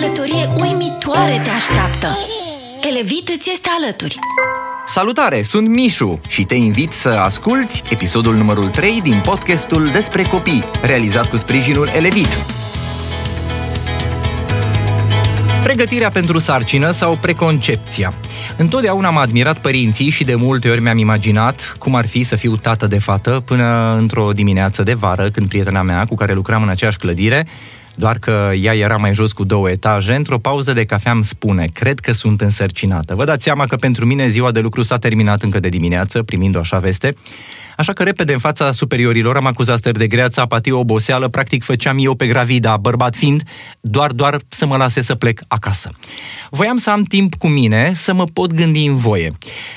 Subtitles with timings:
[0.00, 2.08] călătorie uimitoare te așteaptă.
[2.90, 4.18] Elevit îți este alături.
[4.86, 10.64] Salutare, sunt Mișu și te invit să asculți episodul numărul 3 din podcastul despre copii,
[10.82, 12.38] realizat cu sprijinul Elevit.
[15.62, 18.14] Pregătirea pentru sarcină sau preconcepția.
[18.56, 22.56] Întotdeauna am admirat părinții și de multe ori mi-am imaginat cum ar fi să fiu
[22.56, 26.68] tată de fată până într-o dimineață de vară, când prietena mea, cu care lucram în
[26.68, 27.46] aceeași clădire,
[27.96, 31.66] doar că ea era mai jos cu două etaje, într-o pauză de cafea îmi spune,
[31.72, 33.14] cred că sunt însărcinată.
[33.14, 36.56] Vă dați seama că pentru mine ziua de lucru s-a terminat încă de dimineață, primind
[36.56, 37.14] o așa veste,
[37.76, 41.96] Așa că repede în fața superiorilor am acuzat stări de greață, apatie, oboseală, practic făceam
[42.00, 43.42] eu pe gravida, bărbat fiind,
[43.80, 45.90] doar, doar să mă lase să plec acasă.
[46.50, 49.32] Voiam să am timp cu mine, să mă pot gândi în voie,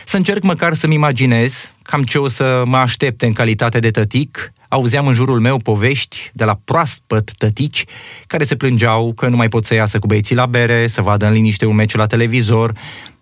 [0.05, 4.53] să încerc măcar să-mi imaginez cam ce o să mă aștepte în calitate de tătic,
[4.69, 7.85] auzeam în jurul meu povești de la proaspăt tătici
[8.27, 11.25] care se plângeau că nu mai pot să iasă cu băieții la bere, să vadă
[11.25, 12.71] în liniște un meci la televizor.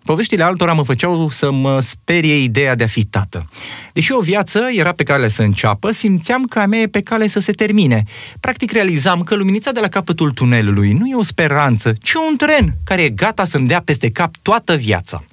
[0.04, 3.48] Poveștile altora mă făceau să mă sperie ideea de a fi tată.
[3.92, 7.26] Deși o viață era pe cale să înceapă, simțeam că a mea e pe cale
[7.26, 8.02] să se termine.
[8.40, 12.74] Practic realizam că luminița de la capătul tunelului nu e o speranță, ci un tren
[12.84, 15.24] care e gata să-mi dea peste cap toată viața.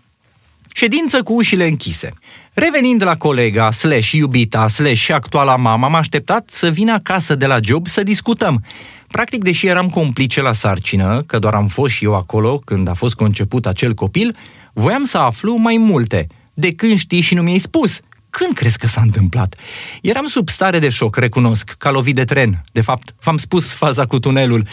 [0.77, 2.13] Ședință cu ușile închise.
[2.53, 7.57] Revenind la colega, slash iubita, slash actuala mama, am așteptat să vină acasă de la
[7.61, 8.63] job să discutăm.
[9.07, 12.93] Practic, deși eram complice la sarcină, că doar am fost și eu acolo când a
[12.93, 14.35] fost conceput acel copil,
[14.73, 16.27] voiam să aflu mai multe.
[16.53, 17.99] De când știi și nu mi-ai spus?
[18.29, 19.55] Când crezi că s-a întâmplat?
[20.01, 22.63] Eram sub stare de șoc, recunosc, ca lovit de tren.
[22.71, 24.67] De fapt, v-am spus faza cu tunelul.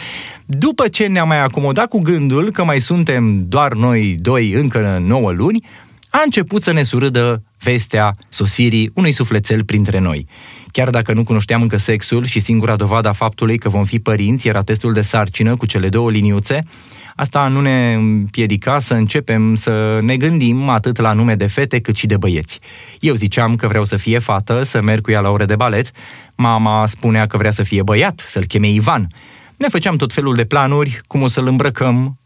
[0.45, 5.31] După ce ne-am mai acomodat cu gândul că mai suntem doar noi doi încă 9
[5.31, 5.63] luni,
[6.15, 10.27] a început să ne surâdă vestea sosirii unui sufletel printre noi.
[10.71, 14.47] Chiar dacă nu cunoșteam încă sexul și singura dovadă a faptului că vom fi părinți
[14.47, 16.63] era testul de sarcină cu cele două liniuțe,
[17.15, 21.95] asta nu ne împiedica să începem să ne gândim atât la nume de fete cât
[21.95, 22.59] și de băieți.
[22.99, 25.91] Eu ziceam că vreau să fie fată, să merg cu ea la ore de balet,
[26.35, 29.07] mama spunea că vrea să fie băiat, să-l cheme Ivan.
[29.57, 32.19] Ne făceam tot felul de planuri, cum o să-l îmbrăcăm,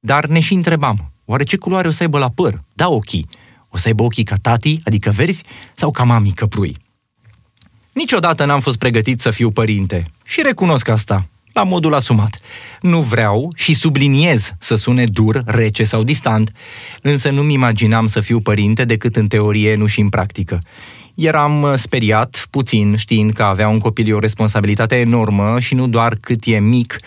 [0.00, 2.60] dar ne și întrebam, Oare ce culoare o să aibă la păr?
[2.72, 3.28] Da ochii.
[3.68, 5.42] O să aibă ochii ca tati, adică verzi,
[5.74, 6.76] sau ca mami căprui?
[7.92, 12.40] Niciodată n-am fost pregătit să fiu părinte și recunosc asta, la modul asumat.
[12.80, 16.52] Nu vreau și subliniez să sune dur, rece sau distant,
[17.02, 20.62] însă nu-mi imaginam să fiu părinte decât în teorie, nu și în practică.
[21.14, 26.16] Eram uh, speriat, puțin, știind că avea un copil o responsabilitate enormă și nu doar
[26.20, 26.98] cât e mic,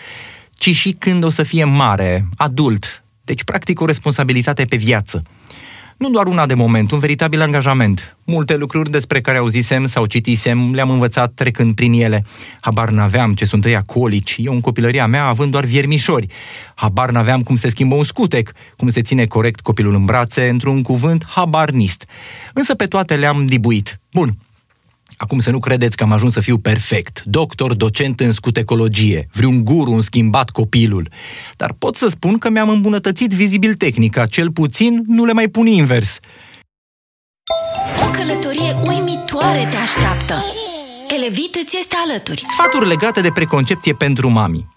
[0.56, 5.22] ci și când o să fie mare, adult, deci, practic, o responsabilitate pe viață.
[5.96, 8.16] Nu doar una de moment, un veritabil angajament.
[8.24, 12.24] Multe lucruri despre care auzisem sau citisem le-am învățat trecând prin ele.
[12.60, 16.26] Habar n-aveam ce sunt ăia colici, eu în copilăria mea având doar viermișori.
[16.74, 20.82] Habar n-aveam cum se schimbă un scutec, cum se ține corect copilul în brațe, într-un
[20.82, 22.06] cuvânt habarnist.
[22.52, 24.00] Însă pe toate le-am dibuit.
[24.12, 24.36] Bun,
[25.16, 29.64] Acum să nu credeți că am ajuns să fiu perfect, doctor, docent în scutecologie, vreun
[29.64, 31.08] guru în schimbat copilul.
[31.56, 35.66] Dar pot să spun că mi-am îmbunătățit vizibil tehnica, cel puțin nu le mai pun
[35.66, 36.18] invers.
[38.06, 40.34] O călătorie uimitoare te așteaptă.
[41.16, 42.44] Elevit îți este alături.
[42.48, 44.75] Sfaturi legate de preconcepție pentru mami.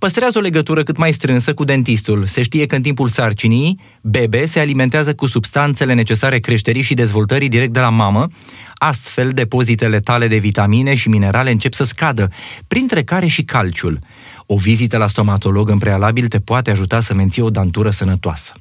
[0.00, 2.26] Păstrează o legătură cât mai strânsă cu dentistul.
[2.26, 7.48] Se știe că în timpul sarcinii, bebe se alimentează cu substanțele necesare creșterii și dezvoltării
[7.48, 8.28] direct de la mamă,
[8.74, 12.30] astfel depozitele tale de vitamine și minerale încep să scadă,
[12.68, 13.98] printre care și calciul.
[14.46, 18.52] O vizită la stomatolog în prealabil te poate ajuta să menții o dantură sănătoasă.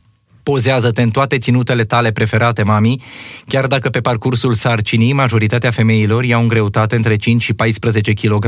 [0.44, 3.04] Pozează-te în toate ținutele tale preferate, mami,
[3.48, 8.46] chiar dacă pe parcursul sarcinii majoritatea femeilor iau în greutate între 5 și 14 kg,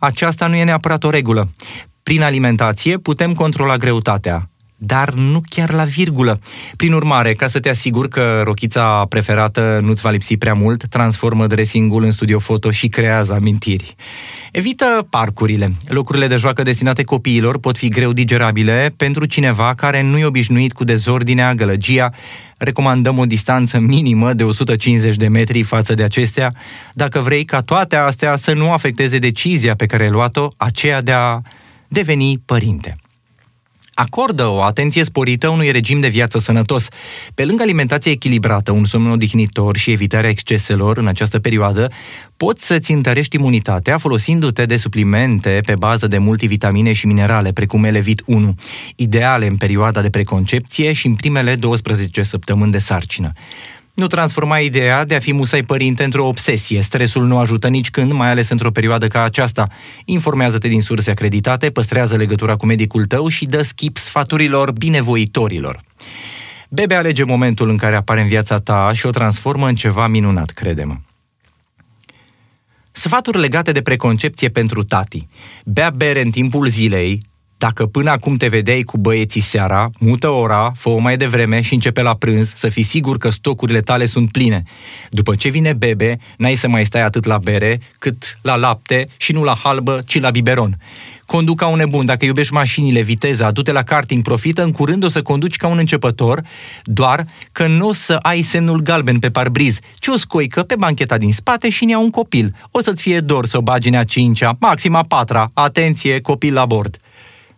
[0.00, 1.48] aceasta nu e neapărat o regulă.
[2.02, 4.49] Prin alimentație putem controla greutatea,
[4.82, 6.40] dar nu chiar la virgulă.
[6.76, 11.46] Prin urmare, ca să te asiguri că rochița preferată nu-ți va lipsi prea mult, transformă
[11.46, 13.94] dressingul în studio foto și creează amintiri.
[14.52, 15.72] Evită parcurile.
[15.88, 20.72] Locurile de joacă destinate copiilor pot fi greu digerabile pentru cineva care nu e obișnuit
[20.72, 22.10] cu dezordinea, gălăgia.
[22.56, 26.54] Recomandăm o distanță minimă de 150 de metri față de acestea,
[26.94, 31.12] dacă vrei ca toate astea să nu afecteze decizia pe care ai luat-o, aceea de
[31.12, 31.40] a
[31.88, 32.96] deveni părinte
[34.00, 36.88] acordă o atenție sporită unui regim de viață sănătos.
[37.34, 41.90] Pe lângă alimentație echilibrată, un somn odihnitor și evitarea exceselor în această perioadă,
[42.36, 48.22] poți să-ți întărești imunitatea folosindu-te de suplimente pe bază de multivitamine și minerale, precum Elevit
[48.26, 48.54] 1,
[48.96, 53.32] ideale în perioada de preconcepție și în primele 12 săptămâni de sarcină.
[54.00, 56.80] Nu transforma ideea de a fi musai părinte într-o obsesie.
[56.80, 59.68] Stresul nu ajută nici când, mai ales într-o perioadă ca aceasta.
[60.04, 65.80] Informează-te din surse acreditate, păstrează legătura cu medicul tău și dă skip sfaturilor binevoitorilor.
[66.68, 70.50] Bebe alege momentul în care apare în viața ta și o transformă în ceva minunat,
[70.50, 70.96] crede-mă.
[72.92, 75.26] Sfaturi legate de preconcepție pentru tati.
[75.64, 77.22] Bea bere în timpul zilei,
[77.60, 82.02] dacă până acum te vedeai cu băieții seara, mută ora, fă mai devreme și începe
[82.02, 84.62] la prânz să fii sigur că stocurile tale sunt pline.
[85.10, 89.32] După ce vine bebe, n-ai să mai stai atât la bere, cât la lapte și
[89.32, 90.78] nu la halbă, ci la biberon.
[91.26, 95.08] Conduc ca un nebun, dacă iubești mașinile, viteza, du-te la karting, profită, în curând o
[95.08, 96.42] să conduci ca un începător,
[96.84, 101.18] doar că nu o să ai semnul galben pe parbriz, ci o scoică pe bancheta
[101.18, 102.54] din spate și ne un copil.
[102.70, 106.66] O să-ți fie dor să o bagi în a cincea, maxima patra, atenție, copil la
[106.66, 106.99] bord.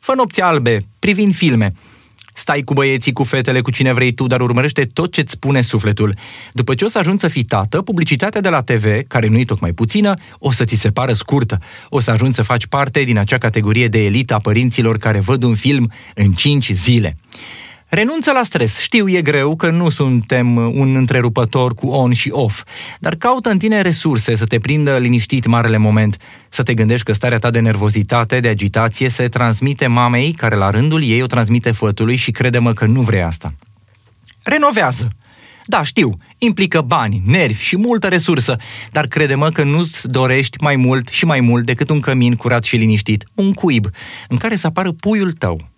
[0.04, 1.72] Fă nopți albe, privind filme.
[2.34, 6.14] Stai cu băieții, cu fetele, cu cine vrei tu, dar urmărește tot ce-ți spune sufletul.
[6.52, 9.44] După ce o să ajungi să fii tată, publicitatea de la TV, care nu e
[9.44, 11.58] tocmai puțină, o să ți se pară scurtă.
[11.88, 15.42] O să ajungi să faci parte din acea categorie de elită a părinților care văd
[15.42, 17.16] un film în 5 zile.
[17.94, 18.78] Renunță la stres.
[18.78, 22.64] Știu, e greu că nu suntem un întrerupător cu on și off,
[23.00, 26.16] dar caută în tine resurse să te prindă liniștit marele moment,
[26.48, 30.70] să te gândești că starea ta de nervozitate, de agitație se transmite mamei, care la
[30.70, 33.54] rândul ei o transmite fătului și crede-mă că nu vrei asta.
[34.42, 35.08] Renovează!
[35.66, 38.56] Da, știu, implică bani, nervi și multă resursă,
[38.90, 42.76] dar crede-mă că nu-ți dorești mai mult și mai mult decât un cămin curat și
[42.76, 43.86] liniștit, un cuib,
[44.28, 45.71] în care să apară puiul tău,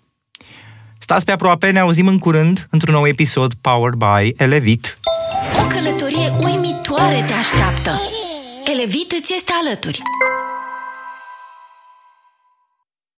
[1.04, 4.98] Stați pe aproape, ne auzim în curând într-un nou episod Powered by Elevit.
[5.62, 7.90] O călătorie uimitoare te așteaptă.
[8.72, 10.02] Elevit îți este alături.